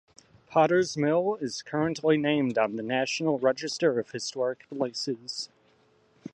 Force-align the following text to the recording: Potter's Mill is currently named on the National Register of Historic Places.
Potter's 0.47 0.97
Mill 0.97 1.35
is 1.41 1.61
currently 1.61 2.17
named 2.17 2.57
on 2.57 2.75
the 2.75 2.81
National 2.81 3.37
Register 3.37 3.99
of 3.99 4.09
Historic 4.09 4.67
Places. 4.67 5.49